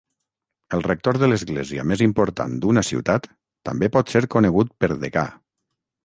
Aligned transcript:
El 0.75 0.79
rector 0.85 1.17
de 1.23 1.27
l'església 1.33 1.83
més 1.91 2.01
important 2.05 2.55
d'una 2.63 2.83
ciutat 2.87 3.27
també 3.69 3.89
pot 3.97 4.13
ser 4.15 4.23
conegut 4.37 4.73
per 4.85 4.89
degà. 5.05 5.27